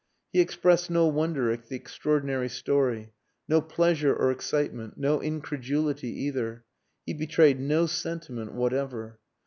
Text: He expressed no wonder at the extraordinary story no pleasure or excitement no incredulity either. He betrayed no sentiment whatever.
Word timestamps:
He 0.33 0.39
expressed 0.39 0.89
no 0.89 1.05
wonder 1.05 1.51
at 1.51 1.67
the 1.69 1.75
extraordinary 1.75 2.49
story 2.49 3.13
no 3.47 3.61
pleasure 3.61 4.15
or 4.15 4.31
excitement 4.31 4.97
no 4.97 5.19
incredulity 5.21 6.09
either. 6.23 6.63
He 7.05 7.13
betrayed 7.13 7.59
no 7.59 7.85
sentiment 7.85 8.53
whatever. 8.55 9.19